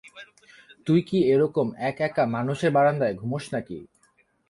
তুই 0.87 0.99
কি 1.01 1.17
এরকম 1.33 1.67
এক-একা 1.89 2.23
মানুষের 2.35 2.71
বারান্দায় 2.71 3.15
ঘুমোস 3.15 3.45
নাকি? 3.53 3.77